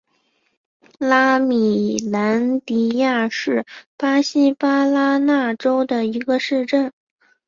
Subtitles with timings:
[0.97, 3.67] 拉米兰迪亚是
[3.97, 6.91] 巴西巴拉那州的一个市镇。